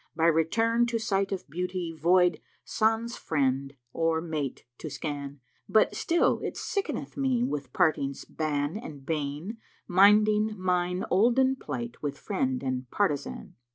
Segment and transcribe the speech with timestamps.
[0.15, 5.39] by return * To site of beauty void sans friend or mate to scan:
[5.69, 12.01] But still it sickeneth me with parting's ban and bane * Minding mine olden plight
[12.01, 13.53] with friend and partisan."